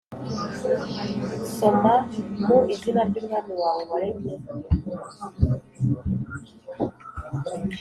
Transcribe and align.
soma: 1.55 1.95
mu 2.45 2.57
izina 2.73 3.01
ry’umwami 3.09 3.53
wawe 3.61 3.83
waremye. 3.91 4.35